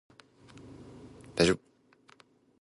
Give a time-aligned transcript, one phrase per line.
[1.35, 1.59] 大丈夫